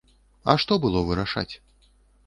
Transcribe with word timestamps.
А 0.53 0.55
што 0.63 0.79
было 0.87 1.05
вырашаць? 1.13 1.49